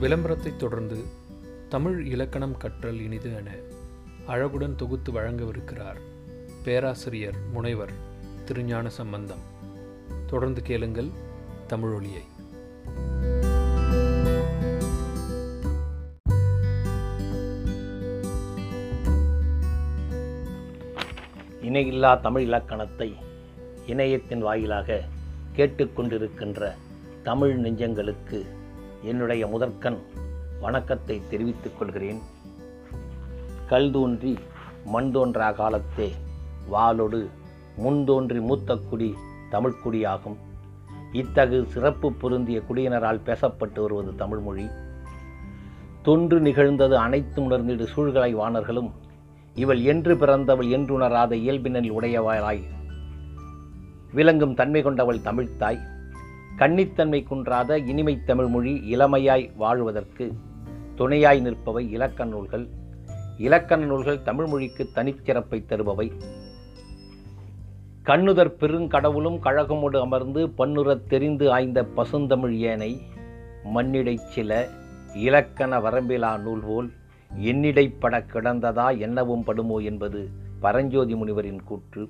விளம்பரத்தைத் 0.00 0.56
தொடர்ந்து 0.56 0.96
தமிழ் 1.68 2.06
இலக்கணம் 2.06 2.56
கற்றல் 2.56 3.00
இனிது 3.00 3.34
என 3.34 3.50
அழகுடன் 4.26 4.74
தொகுத்து 4.74 5.12
வழங்கவிருக்கிறார் 5.12 5.96
பேராசிரியர் 6.64 7.34
முனைவர் 7.52 7.90
திருஞான 8.44 8.88
சம்பந்தம். 8.88 9.38
தொடர்ந்து 10.26 10.62
கேளுங்கள் 10.62 11.08
தமிழொலியை 11.68 12.24
இணையில்லா 21.62 22.20
தமிழ் 22.20 22.42
இலக்கணத்தை 22.42 23.14
இணையத்தின் 23.86 24.40
வாயிலாக 24.40 25.04
கேட்டுக்கொண்டிருக்கின்ற 25.56 26.72
தமிழ் 27.22 27.66
நெஞ்சங்களுக்கு 27.66 28.55
என்னுடைய 29.06 29.46
முதற்கண் 29.46 29.98
வணக்கத்தை 30.60 31.22
தெரிவித்துக் 31.30 31.78
கொள்கிறேன். 31.78 32.20
கல் 33.66 33.90
தோன்றி 33.90 34.38
மண் 34.84 35.10
தோன்றா 35.10 35.48
காலத்தே 35.52 36.08
வாளொடு 36.72 37.28
முன் 37.76 38.04
தோன்றி 38.04 38.40
மூத்த 38.40 38.76
குடி 38.76 39.14
தமிழ்க்குடியாகும் 39.50 40.36
இத்தகு 41.12 41.66
சிறப்பு 41.66 42.12
பொருந்திய 42.12 42.62
குடியினரால் 42.68 43.22
பேசப்பட்டு 43.26 43.80
வருவது 43.80 44.14
தமிழ்மொழி 44.14 44.66
தொன்று 46.02 46.40
நிகழ்ந்தது 46.40 46.96
அனைத்து 46.98 47.42
உணர்ந்திடு 47.42 47.86
சூழ்கலை 47.96 48.32
வாணர்களும் 48.32 48.90
இவள் 49.54 49.80
என்று 49.80 50.16
பிறந்தவள் 50.16 50.68
என்றுணராத 50.68 51.36
இயல்பினில் 51.36 51.90
உடையவளாய். 51.90 52.62
விளங்கும் 54.12 54.54
தன்மை 54.54 54.82
கொண்டவள் 54.82 55.26
தமிழ்த்தாய் 55.28 55.80
கன்னித்தன்மை 56.58 57.22
குன்றாத 57.22 57.86
இனிமை 57.86 58.24
தமிழ்மொழி 58.24 58.96
இளமையாய் 58.96 59.56
வாழ்வதற்கு 59.56 60.32
துணையாய் 60.94 61.40
நிற்பவை 61.40 61.90
இலக்கண 61.90 62.30
நூல்கள். 62.30 62.68
இலக்கண 63.38 63.84
நூல்கள் 63.84 64.22
தமிழ்மொழிக்கு 64.22 64.88
தனிச்சிறப்பை 64.94 65.64
தருபவை. 65.64 66.12
கண்ணுதற் 68.02 68.54
பெருங்கடவுளும் 68.60 69.38
கழகமோடு 69.38 70.00
அமர்ந்து 70.00 70.48
பன்னுறத் 70.48 71.08
தெரிந்து 71.08 71.52
ஆய்ந்த 71.52 71.84
பசுந்தமிழ் 71.84 72.56
ஏனை 72.56 73.00
மண்ணிடைச் 73.74 74.28
சில 74.28 74.68
இலக்கண 75.14 75.80
வரம்பிலா 75.80 76.40
நூல் 76.40 76.62
போல் 76.66 76.90
எண்ணிடைப்பட 77.42 78.24
கிடந்ததா 78.32 78.90
என்னவும் 78.90 79.42
படுமோ 79.46 79.84
என்பது 79.84 80.28
பரஞ்சோதி 80.60 81.14
முனிவரின் 81.14 81.62
கூற்று. 81.64 82.08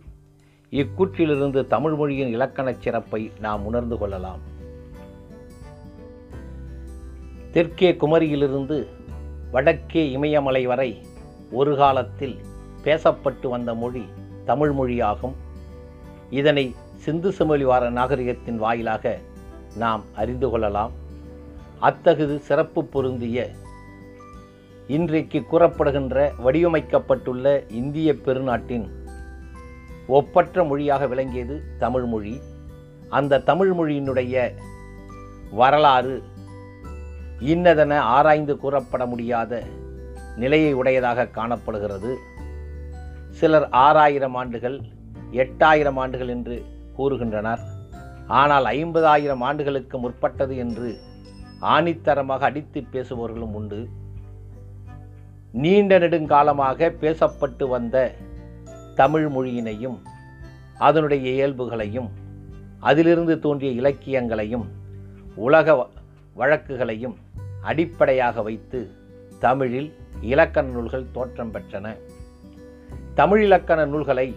இக்கூற்றிலிருந்து 0.70 1.66
தமிழ் 1.66 1.94
மொழியின் 1.94 2.40
இலக்கணச் 2.40 2.80
சிறப்பை 2.80 3.32
நாம் 3.40 3.66
உணர்ந்து 3.66 3.98
கொள்ளலாம். 3.98 4.38
தெற்கே 7.52 7.92
குமரியிலிருந்து 7.92 8.86
வடக்கே 9.50 10.10
இமயமலை 10.10 10.66
வரை 10.66 11.06
ஒரு 11.50 11.76
காலத்தில் 11.76 12.36
பேசப்பட்டு 12.84 13.48
வந்த 13.48 13.74
மொழி 13.74 14.04
தமிழ் 14.44 14.70
மொழியாகும். 14.70 15.32
இதனை 16.30 16.74
சிந்து 16.96 17.30
சமொழிவார 17.30 17.90
நாகரிகத்தின் 17.90 18.56
வாயிலாக 18.56 19.18
நாம் 19.76 20.04
அறிந்து 20.16 20.48
கொள்ளலாம். 20.48 20.92
அத்தகுது 21.82 22.38
சிறப்பு 22.38 22.84
பொருந்திய 22.84 23.50
இன்றைக்கு 24.86 25.44
கூறப்படுகின்ற 25.52 26.32
வடிவமைக்கப்பட்டுள்ள 26.44 27.70
இந்திய 27.70 28.14
பெருநாட்டின் 28.14 29.04
ஒப்பற்ற 30.06 30.64
மொழியாக 30.64 31.06
விளங்கியது 31.06 31.62
தமிழ்மொழி 31.78 32.40
அந்த 33.08 33.38
தமிழ்மொழியினுடைய 33.38 34.52
வரலாறு 35.50 36.22
இன்னதென 37.40 37.94
ஆராய்ந்து 37.96 38.56
கூறப்பட 38.56 39.06
முடியாத 39.06 39.62
நிலையை 40.36 40.72
உடையதாக 40.74 41.26
காணப்படுகிறது. 41.26 42.16
சிலர் 43.30 43.68
ஆறாயிரம் 43.68 44.34
ஆண்டுகள் 44.34 44.80
எட்டாயிரம் 45.32 45.94
ஆண்டுகள் 45.94 46.28
என்று 46.28 46.64
கூறுகின்றனர். 46.98 47.58
ஆனால் 48.26 48.64
ஐம்பதாயிரம் 48.64 49.40
ஆண்டுகளுக்கு 49.40 49.98
முற்பட்டது 49.98 50.56
என்று 50.56 50.98
ஆணித்தரமாக 51.60 52.38
அடித்து 52.38 52.80
பேசுபவர்களும் 52.92 53.54
உண்டு. 53.54 53.88
நீண்ட 55.52 55.98
நெடுங்காலமாக 55.98 56.88
பேசப்பட்டு 57.00 57.68
வந்த 57.68 58.14
தமிழ் 58.96 59.26
மொழியினையும் 59.26 59.98
அதனுடைய 60.78 61.30
இயல்புகளையும் 61.30 62.10
அதிலிருந்து 62.80 63.38
தோன்றிய 63.38 63.72
இலக்கியங்களையும் 63.72 64.66
உலக 65.34 65.88
வழக்குகளையும் 66.34 67.16
அடிப்படையாக 67.62 68.42
வைத்து 68.42 68.90
தமிழில் 69.38 69.94
இலக்கண 70.20 70.68
நூல்கள் 70.68 71.04
தோற்றம் 71.12 71.54
பெற்றன. 71.54 71.96
தமிழ் 73.14 73.42
இலக்கண 73.42 73.84
நூல்களை 73.84 74.34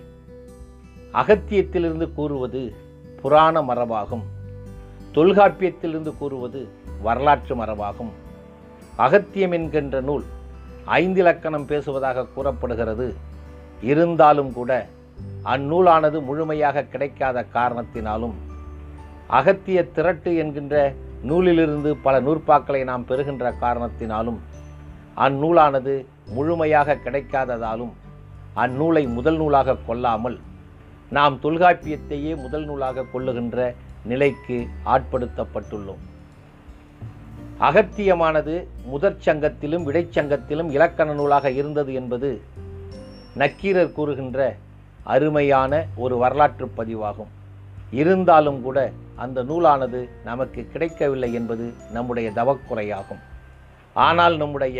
அகத்தியத்திலிருந்து 1.13 2.13
கூறுவது 2.13 2.73
புராண 3.21 3.61
மரபாகும். 3.61 4.23
தொல்காப்பியத்திலிருந்து 5.13 6.17
கூறுவது 6.17 6.67
வரலாற்று 7.01 7.55
மரபாகும். 7.55 8.11
அகத்தியம் 8.95 9.51
என்கின்ற 9.51 10.01
நூல் 10.01 10.23
ஐந்து 10.85 11.19
இலக்கணம் 11.19 11.65
பேசுவதாக 11.65 12.25
கூறப்படுகிறது. 12.25 13.27
இருந்தாலும் 13.81 14.53
கூட 14.53 14.87
அந்நூலானது 15.43 16.21
முழுமையாக 16.21 16.83
கிடைக்காத 16.83 17.45
காரணத்தினாலும் 17.53 18.33
அகத்திய 19.27 19.87
திரட்டு 19.95 20.37
என்கின்ற 20.37 20.93
நூலிலிருந்து 21.21 21.95
பல 21.95 22.21
நூற்பாக்களை 22.21 22.83
நாம் 22.83 23.05
பெறுகின்ற 23.05 23.53
காரணத்தினாலும் 23.61 24.37
அந்நூலானது 25.17 26.05
முழுமையாக 26.27 26.97
கிடைக்காததாலும் 27.05 27.91
அந்நூலை 28.55 29.13
முதல் 29.13 29.37
நூலாக 29.37 29.75
கொள்ளாமல் 29.75 30.39
நாம் 31.09 31.39
தொல்காப்பியத்தையே 31.43 32.35
முதல் 32.35 32.65
நூலாக 32.65 33.05
கொள்ளுகின்ற 33.13 33.75
நிலைக்கு 34.03 34.67
ஆட்படுத்தப்பட்டுள்ளோம். 34.85 36.03
அகத்தியமானது 37.59 38.67
முதற் 38.83 39.19
சங்கத்திலும் 39.25 39.87
இடைச்சங்கத்திலும் 39.87 40.69
இலக்கண 40.71 41.13
நூலாக 41.13 41.51
இருந்தது 41.51 41.93
என்பது 41.93 42.41
நக்கீரர் 43.41 43.95
கூறுகின்ற 43.97 44.39
அருமையான 45.13 45.73
ஒரு 46.03 46.15
வரலாற்று 46.23 46.67
பதிவாகும். 46.77 47.31
இருந்தாலும் 48.01 48.59
கூட 48.65 48.77
அந்த 49.23 49.39
நூலானது 49.49 50.01
நமக்கு 50.29 50.61
கிடைக்கவில்லை 50.73 51.29
என்பது 51.39 51.65
நம்முடைய 51.95 52.27
தவக்குறையாகும். 52.39 53.21
ஆனால் 54.07 54.35
நம்முடைய 54.41 54.79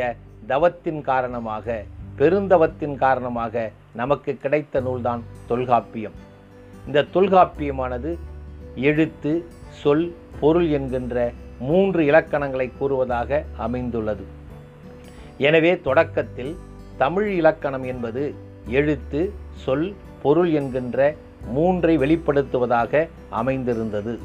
தவத்தின் 0.54 1.02
காரணமாக 1.12 1.84
பெருந்தவத்தின் 2.20 2.96
காரணமாக 3.06 3.56
நமக்கு 4.02 4.32
கிடைத்த 4.44 4.82
நூல்தான் 4.88 5.22
தொல்காப்பியம். 5.50 6.18
இந்த 6.88 7.06
தொல்காப்பியமானது 7.16 8.12
எழுத்து 8.90 9.32
சொல் 9.82 10.08
பொருள் 10.42 10.68
என்கின்ற 10.78 11.16
மூன்று 11.70 12.02
இலக்கணங்களை 12.10 12.68
கூறுவதாக 12.80 13.40
அமைந்துள்ளது. 13.66 14.26
எனவே 15.48 15.72
தொடக்கத்தில் 15.88 16.54
தமிழ் 17.02 17.28
இலக்கணம் 17.40 17.86
என்பது 17.92 18.24
எழுத்து 18.70 19.34
சொல் 19.54 19.94
பொருள் 20.24 20.52
என்கின்ற 20.52 21.16
மூன்றை 21.48 21.98
வெளிப்படுத்துவதாக 21.98 23.10
அமைந்திருந்தது. 23.30 24.20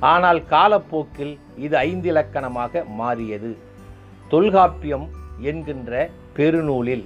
ஆனால் 0.00 0.40
காலப்போக்கில் 0.44 1.38
இது 1.56 1.76
ஐந்து 1.76 2.12
இலக்கணமாக 2.12 2.84
மாறியது. 3.00 3.56
தொல்காப்பியம் 4.28 5.06
என்கின்ற 5.40 6.10
பெருநூலில் 6.36 7.04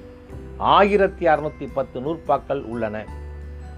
ஆயிரத்தி 0.57 1.27
அறுநூத்தி 1.27 1.67
பத்து 1.75 2.01
நூற்பாக்கள் 2.01 2.63
உள்ளன. 2.63 3.05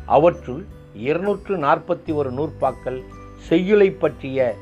அவற்றுள் 0.06 0.64
இருநூற்று 0.94 1.56
நாற்பத்தி 1.56 2.12
ஒரு 2.14 2.32
நூற்பாக்கள் 2.32 3.00
செய்யுளை 3.36 3.90
பற்றிய 3.90 4.54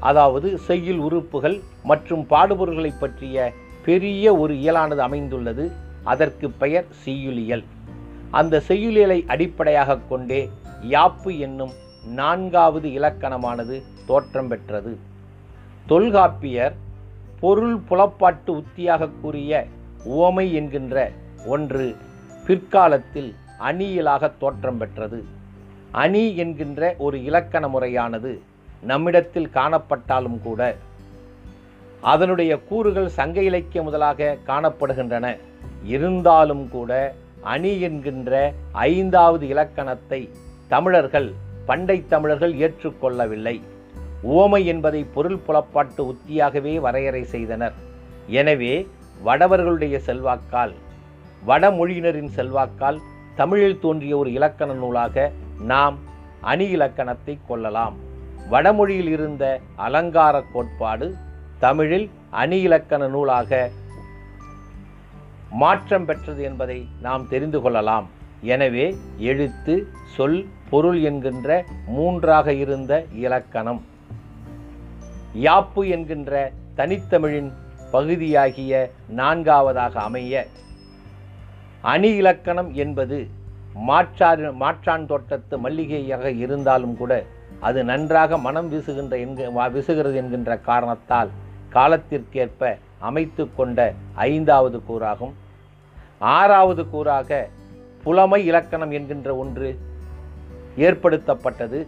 அதாவது 0.00 0.58
செய்யுள் 0.58 0.98
உறுப்புகள் 0.98 1.60
மற்றும் 1.82 2.26
பாடுபொருள்களை 2.30 2.92
பற்றிய 3.00 3.52
பெரிய 3.84 4.34
ஒரு 4.36 4.58
இயலானது 4.58 5.02
அமைந்துள்ளது. 5.02 5.64
அதற்கு 6.04 6.50
பெயர் 6.50 6.86
செய்யுளியல். 7.04 7.64
அந்த 8.30 8.62
செய்யுளியலை 8.68 9.26
அடிப்படையாக 9.26 9.98
கொண்டே 9.98 10.50
யாப்பு 10.90 11.38
என்னும் 11.38 11.70
நான்காவது 12.04 12.88
இலக்கணமானது 12.88 13.82
தோற்றம் 14.06 14.48
பெற்றது. 14.48 14.98
தொல்காப்பியர் 15.86 16.74
பொருள் 17.40 17.78
புலப்பாட்டு 17.88 18.62
உத்தியாக 18.62 19.08
கூறிய 19.20 19.66
உவமை 20.04 20.54
என்கின்ற 20.54 21.10
ஒன்று 21.46 21.96
பிற்காலத்தில் 22.46 23.34
அணியியலாக 23.58 24.32
தோற்றம் 24.38 24.78
பெற்றது. 24.78 25.24
அணி 25.90 26.36
என்கின்ற 26.36 26.94
ஒரு 26.98 27.24
இலக்கண 27.24 27.68
முறையானது 27.68 28.40
நம்மிடத்தில் 28.82 29.50
காணப்பட்டாலும் 29.54 30.40
கூட 30.42 30.76
அதனுடைய 32.00 32.58
கூறுகள் 32.58 33.08
சங்க 33.08 33.42
இலக்கிய 33.42 33.82
முதலாக 33.82 34.36
காணப்படுகின்றன. 34.46 35.38
இருந்தாலும் 35.94 36.64
கூட 36.68 36.90
அணி 37.52 37.72
என்கின்ற 37.80 38.52
ஐந்தாவது 38.72 39.44
இலக்கணத்தை 39.48 40.20
தமிழர்கள் 40.68 41.28
பண்டை 41.68 41.96
தமிழர்கள் 42.08 42.54
ஏற்றுக்கொள்ளவில்லை. 42.64 43.56
உவமை 44.22 44.62
என்பதை 44.72 45.00
பொருள் 45.14 45.40
புலப்பாட்டு 45.46 46.02
உத்தியாகவே 46.12 46.74
வரையறை 46.80 47.22
செய்தனர். 47.34 47.76
எனவே 48.40 48.74
வடவர்களுடைய 49.24 49.96
செல்வாக்கால் 50.08 50.74
வடமொழியினரின் 51.46 52.32
செல்வாக்கால் 52.38 52.98
தமிழில் 53.36 53.80
தோன்றிய 53.80 54.14
ஒரு 54.16 54.30
இலக்கண 54.32 54.70
நூலாக 54.72 55.30
நாம் 55.72 55.96
அணி 56.52 56.66
இலக்கணத்தை 56.76 57.34
கொள்ளலாம். 57.48 57.96
வடமொழியில் 58.50 59.10
இருந்த 59.16 59.44
அலங்கார 59.86 60.36
கோட்பாடு 60.52 61.06
தமிழில் 61.64 62.06
அணி 62.42 62.58
இலக்கண 62.60 63.02
நூலாக 63.08 63.70
மாற்றம் 65.50 66.04
பெற்றது 66.04 66.42
என்பதை 66.42 66.78
நாம் 67.00 67.28
தெரிந்து 67.28 67.60
கொள்ளலாம். 67.60 68.06
எனவே 68.42 68.86
எழுத்து 69.18 69.74
சொல் 70.16 70.40
பொருள் 70.70 71.02
என்கின்ற 71.02 71.64
மூன்றாக 71.86 72.52
இருந்த 72.52 72.92
இலக்கணம். 73.24 73.80
யாப்பு 75.46 75.82
என்கின்ற 75.88 76.52
தனித்தமிழின் 76.76 77.50
பகுதியாகிய 77.92 78.72
நான்காவதாக 79.20 79.94
அமைய 80.00 80.46
அணி 81.82 82.10
இலக்கணம் 82.14 82.74
என்பது 82.74 83.18
மாற்றாறு 83.88 84.52
மாற்றான் 84.52 85.06
தோட்டத்து 85.06 85.58
மல்லிகையாக 85.58 86.30
இருந்தாலும் 86.44 86.96
கூட 86.96 87.12
அது 87.60 87.84
நன்றாக 87.84 88.38
மனம் 88.38 88.68
வீசுகின்ற 88.68 89.14
என்க 89.16 89.50
விசுகிறது 89.50 89.66
வீசுகிறது 89.68 90.14
என்கின்ற 90.14 90.56
காரணத்தால் 90.58 91.30
காலத்திற்கேற்ப 91.72 92.62
அமைத்து 93.08 93.44
கொண்ட 93.56 93.78
ஐந்தாவது 94.14 94.78
கூறாகும். 94.88 95.34
ஆறாவது 96.18 96.82
கூறாக 96.94 97.40
புலமை 98.04 98.40
இலக்கணம் 98.46 98.90
என்கின்ற 98.90 99.36
ஒன்று 99.42 99.68
ஏற்படுத்தப்பட்டது. 100.86 101.78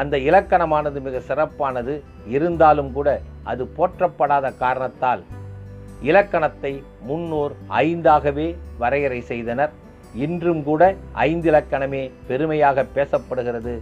அந்த 0.00 0.14
இலக்கணமானது 0.28 0.98
மிக 1.00 1.20
சிறப்பானது. 1.20 1.94
இருந்தாலும் 2.36 2.92
கூட 2.92 3.08
அது 3.42 3.62
போற்றப்படாத 3.76 4.56
காரணத்தால் 4.56 5.22
இலக்கணத்தை 6.00 6.72
முன்னோர் 7.08 7.52
ஐந்தாகவே 7.68 8.48
வரையறை 8.78 9.20
செய்தனர். 9.20 9.72
இன்றும் 10.24 10.62
கூட 10.62 10.82
ஐந்து 11.12 11.48
இலக்கணமே 11.50 12.02
பெருமையாக 12.26 12.86
பேசப்படுகிறது. 12.96 13.74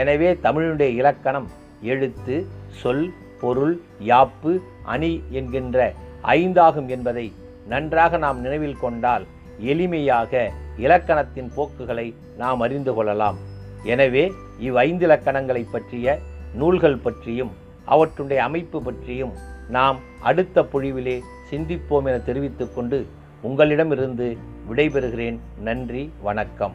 எனவே 0.00 0.30
தமிழுடைய 0.46 0.90
இலக்கணம் 1.02 1.48
எழுத்து 1.92 2.36
சொல் 2.80 3.06
பொருள் 3.40 3.74
யாப்பு 4.10 4.52
அணி 4.84 5.12
என்கின்ற 5.30 5.78
ஐந்தாகும் 6.22 6.86
என்பதை 6.86 7.32
நன்றாக 7.66 8.16
நாம் 8.16 8.40
நினைவில் 8.40 8.78
கொண்டால் 8.78 9.26
எளிமையாக 9.60 10.48
இலக்கணத்தின் 10.78 11.50
போக்குகளை 11.54 12.14
நாம் 12.36 12.60
அறிந்து 12.60 12.94
கொள்ளலாம். 12.94 13.38
எனவே 13.84 14.32
இவ் 14.58 14.76
ஐந்து 14.76 15.06
இலக்கணங்களை 15.06 15.66
பற்றிய 15.70 16.18
நூல்கள் 16.54 16.96
பற்றியும் 16.96 17.50
அவற்றுடைய 17.86 18.36
அமைப்பு 18.36 18.82
பற்றியும் 18.82 19.32
நாம் 19.68 19.98
அடுத்த 20.20 20.62
பொழிவிலே 20.62 21.20
சிந்திப்போம் 21.50 22.04
என 22.04 22.18
தெரிவித்துக்கொண்டு 22.18 23.06
உங்களிடமிருந்து 23.42 24.36
விடைபெறுகிறேன். 24.70 25.38
நன்றி 25.60 26.12
வணக்கம். 26.22 26.74